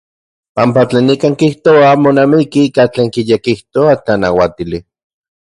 [0.55, 4.79] Panpa tlen nikan kijtoa monamiki ika tlen kiyekijtoa tlanauatili.